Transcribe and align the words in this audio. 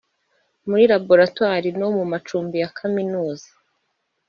muri 0.67 0.83
laboratwari 0.91 1.69
no 1.79 1.87
mu 1.95 2.03
macumbi 2.11 2.55
ya 2.63 2.69
kaminuza 2.77 3.49